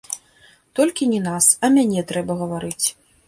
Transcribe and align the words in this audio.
Толькі 0.79 1.09
не 1.11 1.19
нас, 1.27 1.49
а 1.67 1.71
мяне, 1.75 2.05
трэба 2.13 2.39
гаварыць. 2.43 2.87